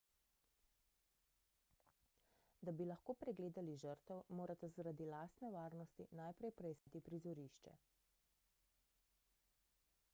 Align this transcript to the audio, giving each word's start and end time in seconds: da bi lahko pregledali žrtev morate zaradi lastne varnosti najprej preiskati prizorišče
da 2.69 2.71
bi 2.79 2.87
lahko 2.91 3.15
pregledali 3.25 3.75
žrtev 3.83 4.21
morate 4.39 4.69
zaradi 4.77 5.07
lastne 5.11 5.51
varnosti 5.57 6.07
najprej 6.21 6.53
preiskati 6.61 7.03
prizorišče 7.11 7.75